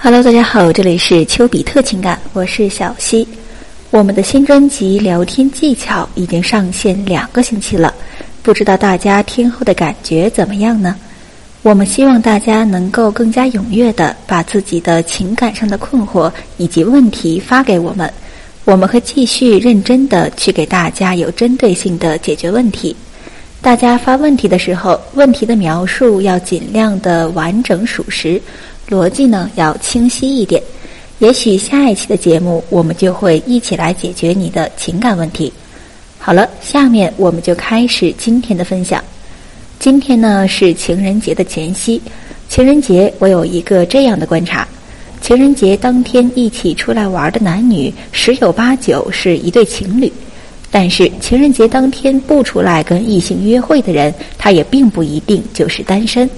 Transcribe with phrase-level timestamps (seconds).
[0.00, 3.26] Hello，大家好，这里是丘比特情感，我是小溪。
[3.90, 7.92] 我们的新专辑《聊天技巧》已经上线两个星期了，
[8.40, 10.94] 不知道大家听后的感觉怎么样呢？
[11.62, 18.10] 我们希望大家能够更加踊跃的把自己的情感上的困惑以及问题发给我们，
[18.64, 22.94] 我们会继续认真的去给大家有针对性的解决问题。
[23.60, 28.40] 大家发问题的时候，问题的描述要尽量的完整属实。
[28.88, 30.62] 逻辑呢要清晰一点，
[31.18, 35.52] 也许下一期的节目我们就会一起来解决你的情感问题。
[36.18, 39.02] 好了，下面我们就开始今天的分享。
[39.78, 42.00] 今天呢是情人节的前夕，
[42.48, 44.66] 情人节我有一个这样的观察：
[45.20, 50.12] 情人节当天一起出来玩的男女十有八九是一对情侣，
[50.70, 56.28] 但是情人节当天不出来跟异性约会的人，他也并不一定就是单身。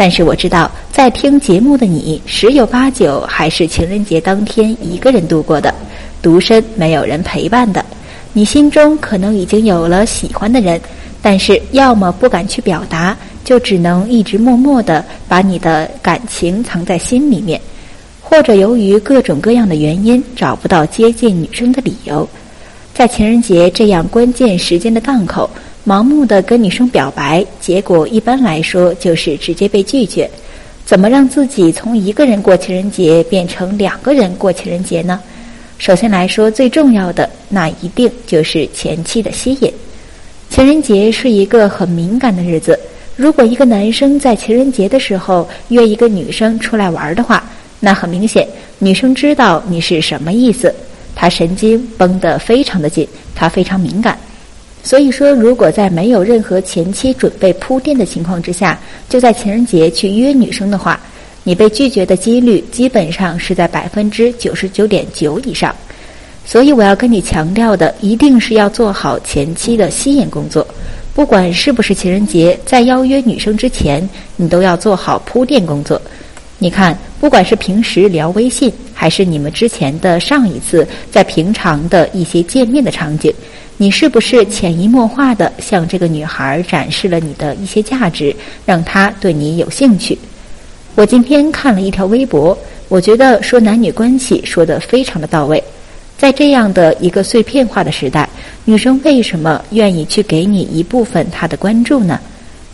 [0.00, 5.74] 但是我知道，在听节目的你，十有八九还是情人节当天一个人度过的，
[6.22, 7.84] 独身没有人陪伴的。
[8.32, 10.80] 你心中可能已经有了喜欢的人，
[11.20, 17.60] 但是要么不敢去表达，就只能一直默默的把你的感情藏在心里面，
[18.22, 22.28] 或者由于各种各样的原因找不到接近女生的理由，
[22.94, 25.50] 在情人节这样关键时间的档口。
[25.88, 30.28] 盲目的跟女生表白，结果一般来说就是直接被拒绝。
[30.84, 35.18] 怎么让自己从一个人过情人节变成两个人过情人节呢？
[35.78, 39.72] 首先来说，最重要的那一定就是前期的吸引。
[40.50, 42.78] 情人节是一个很敏感的日子，
[43.16, 47.42] 如果一个男生在情人节的时候约一个女生出来玩的话，
[47.80, 48.46] 那很明显，
[48.78, 50.70] 女生知道你是什么意思，
[51.14, 54.18] 她神经绷得非常的紧，她非常敏感。
[54.82, 60.98] 所以说，如果在没有任何前期准备铺垫的情况之下，就在情人节去约女生的话，
[61.44, 65.74] 你被拒绝的几率基本上是在百分之九十九点九以上。
[66.46, 70.66] 所以我要跟你强调的，一定是要做好前期的吸引工作。
[71.14, 76.00] 不管是不是情人节，在邀约女生之前，你都要做好铺垫工作。
[76.58, 83.32] 你看，不管是平时聊微信，还是你们之前的上一次在平常的一些见面的场景。
[83.80, 88.34] 你是不是潜移默化的向这个女孩展示了你的一些价值，
[88.66, 90.18] 让她对你有兴趣？
[90.96, 95.62] 我今天看了一条微博，我觉得说男女关系说的非常的到位。
[96.16, 98.28] 在这样的一个碎片化的时代，
[98.64, 102.18] 女生为什么愿意去给你一部分她的关注呢？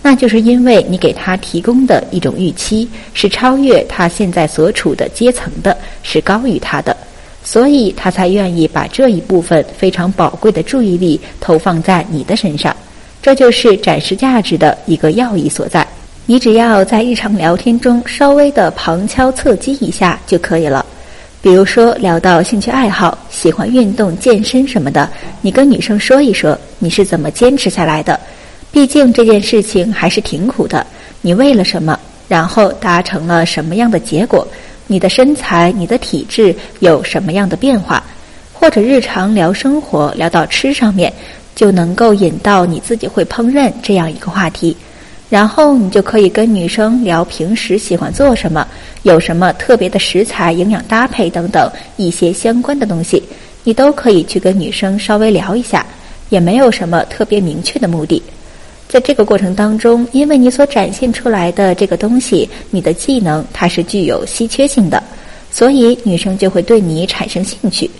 [0.01, 6.94] 那就是因为你给她提供的一种预期是超越她现在所处的阶层的，是高于她的。
[7.45, 12.75] 所以他才愿意把这一部分非常宝贵的注意力投放在你的身上，
[13.23, 15.87] 这就是展示价值的一个要义所在。
[16.27, 20.85] 你只要在日常聊天中稍微的旁敲侧击一下就可以了。
[21.43, 25.07] 比如说聊到兴趣爱好、喜欢运动、健身什么的，
[25.43, 28.19] 你跟女生说一说你是怎么坚持下来的。
[28.73, 30.85] 毕竟这件事情还是挺苦的，
[31.21, 34.49] 你为了什么，然后达成了什么样的结果。
[34.87, 38.03] 你的身材、你的体质有什么样的变化？
[38.53, 41.13] 或者日常聊生活，聊到吃上面，
[41.55, 44.77] 就能够引到你自己会烹饪这样一个话题。
[45.31, 48.67] 然后你就可以跟女生聊平时喜欢做什么，
[49.03, 53.23] 有什么特别的食材、营养搭配等等一些相关的东西，
[53.65, 55.85] 你都可以去跟女生稍微聊一下，
[56.29, 58.23] 也没有什么特别明确的目的。
[58.95, 65.03] 在这个过程当中，因为你所展现出来的这个东西，你的技能它是具有稀缺性的，
[65.51, 67.91] 所以女生就会对你产生兴趣。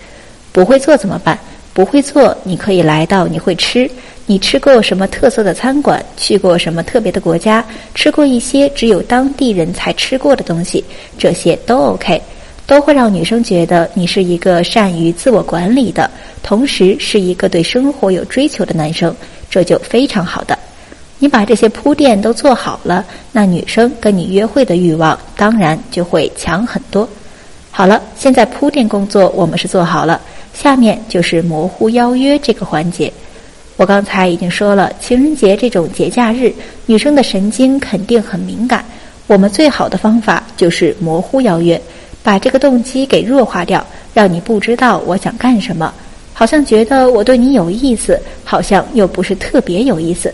[0.53, 1.37] 不会做怎么办？
[1.73, 3.91] 不会做，你可以来到你会吃，
[4.25, 6.01] 你吃过什么特色的餐馆？
[6.15, 7.61] 去过什么特别的国家？
[7.93, 10.81] 吃过一些只有当地人才吃过的东西，
[11.17, 12.21] 这些都 OK，
[12.65, 16.09] 都会让女生觉得你是一个善于自我管理的，
[16.41, 19.13] 同时是一个对生活有追求的男生，
[19.49, 20.57] 这就非常好的。
[21.17, 27.07] 你把这些铺垫都做好了，那女生跟你约会的欲望当然就会强很多。
[27.71, 30.19] 好了，现在铺垫工作我们是做好了，
[30.53, 33.11] 下面就是模糊邀约这个环节。
[33.77, 36.53] 我刚才已经说了，情人节这种节假日，
[36.85, 38.83] 女生的神经肯定很敏感。
[39.27, 41.81] 我们最好的方法就是模糊邀约，
[42.23, 45.93] 把这个动机给弱化掉，让你不知道我想干什么，
[46.31, 50.33] 好像觉得我对你有意思，好像又不是特别有意思。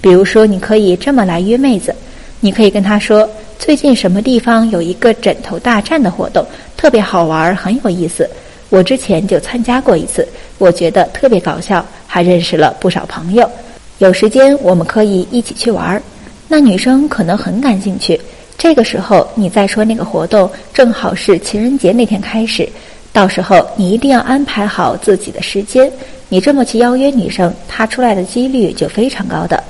[0.00, 1.94] 比如说，你可以这么来约妹子，
[2.40, 6.44] 你可以跟她说，最近什么地方有一个枕头大战的活动，
[6.76, 8.28] 特别好玩，很有意思。
[8.70, 10.26] 我之前就参加过一次，
[10.58, 13.50] 我觉得特别搞笑，还认识了不少朋友。
[13.98, 16.02] 有时间我们可以一起去玩。
[16.48, 18.18] 那女生可能很感兴趣，
[18.56, 22.66] 这个时候你再说那个活动正好是情人节那天开始，
[23.12, 25.92] 到时候你一定要安排好自己的时间。
[26.28, 29.62] 你这么去邀约女生，她出来的几率就非常高的。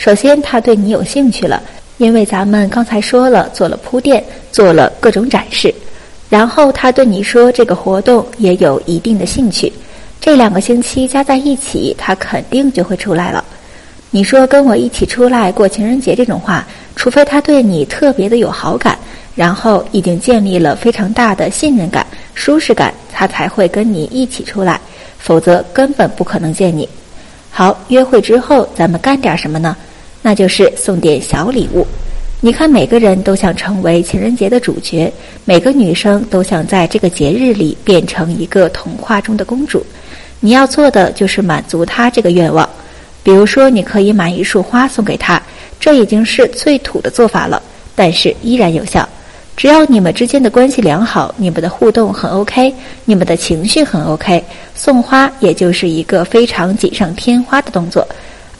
[0.00, 1.62] 首先，他对你有兴趣了，
[1.98, 5.74] 因为咱们刚才说了，做了铺垫，做了各种展示。
[6.30, 9.70] 然后，他对你说这个活动也有一定的兴趣。
[10.18, 13.44] 这两个星期加在一起，他肯定就会出来了。
[14.10, 16.66] 你说跟我一起出来过情人节这种话，
[16.96, 18.98] 除非他对你特别的有好感，
[19.34, 24.80] 然后已经建立了非常大的信任感、舒适感，他才会跟你一起出来。
[25.18, 26.88] 否则根本不可能见你。
[27.50, 29.76] 好，约会之后咱们干点什么呢？
[30.22, 31.86] 那就是送点小礼物。
[32.42, 35.12] 你看，每个人都想成为情人节的主角，
[35.44, 39.84] 每个女生都想在这个节日里变成一个童话中的公主。
[40.40, 42.66] 你要做的就是满足她这个愿望。
[43.22, 45.40] 比如说，你可以买一束花送给她，
[45.78, 47.62] 这已经是最土的做法了，
[47.94, 49.06] 但是依然有效。
[49.54, 52.74] 只要你们之间的关系良好，你们的互动很 OK，
[53.04, 54.42] 你们的情绪很 OK，
[54.74, 58.08] 送花也就是一个非常锦上添花的动作。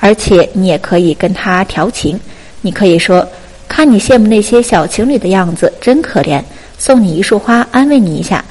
[0.00, 2.19] 而且你也可以跟他调情，
[2.62, 3.26] 你可以说
[3.69, 6.43] ：“看你羡慕那些小情侣的样子，真可怜。”
[6.79, 8.43] 送你一束花，安慰你一下。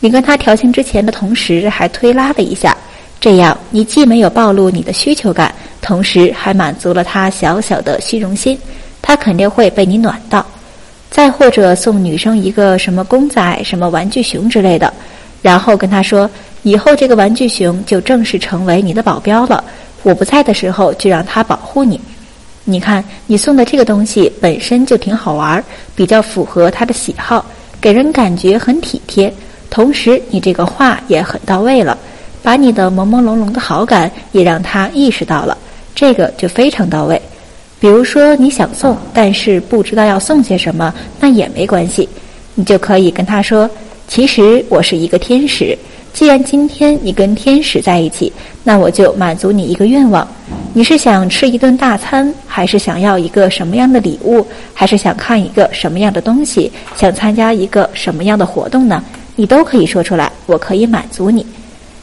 [0.00, 2.74] 你跟他调情之前的同时，还推拉了一下，
[3.20, 8.58] 这样你既没有暴露你的需求感，同时还满足了他小小的虚荣心，
[9.02, 10.44] 他肯定会被你暖到。
[11.10, 14.90] 再或者送女生一个什么公仔、什么玩具熊之类的，
[15.42, 16.30] 然后跟他说
[16.64, 19.62] ：“以后这个玩具熊就正式成为你的保镖了。
[20.02, 22.00] 我不在的时候，就让它保护你。
[22.64, 25.62] 你看，你送的这个东西本身就挺好玩，
[25.94, 27.44] 比较符合他的喜好，
[27.80, 29.32] 给人感觉很体贴。
[29.70, 31.96] 同时，你这个话也很到位了，
[32.42, 35.56] 把你的朦朦胧胧的好感也让他意识到了，
[35.94, 37.20] 这个就非常到位。”
[37.80, 42.08] 比如说你想送，但是不知道要送些什么，那也没关系，
[42.54, 43.70] 你就可以跟他说
[44.08, 45.78] ：“其实我是一个天使，
[46.12, 48.32] 既然今天你跟天使在一起，
[48.64, 50.26] 那我就满足你一个愿望。
[50.74, 59.02] 你是想吃一顿大餐，还是想要一个什么样的礼物，还是想看一个什么样的东西，想参加一个什么样的活动呢？
[59.36, 61.46] 你都可以说出来，我可以满足你。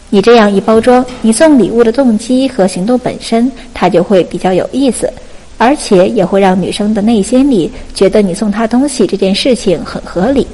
[0.10, 5.12] 你这样一包装，你送礼物的动机和行动本身，它就会比较有意思。”
[5.58, 10.46] 而且也会让女生的内心里觉得你送她东西这件事情很合理。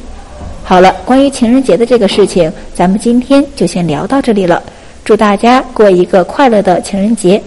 [0.72, 4.64] 好了，关于情人节的这个事情，咱们今天就先聊到这里了。
[5.04, 7.44] 祝大家过一个快乐的情人节。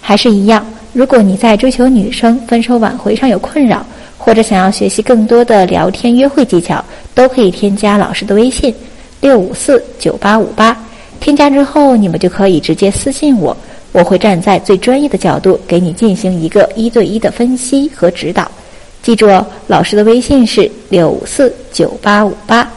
[0.00, 3.84] 还是一样，如果你在追求女生、分手挽回上有困扰，
[4.16, 6.84] 或者想要学习更多的聊天约会技巧，
[7.16, 8.72] 都可以添加老师的微信
[9.20, 10.80] 六五四九八五八。
[11.18, 13.56] 添加之后，你们就可以直接私信我。
[13.90, 18.48] 我会站在最专业的角度给你进行一个一对一的分析和指导。
[19.08, 22.70] 记住哦，老师的微信是六五四九八五八。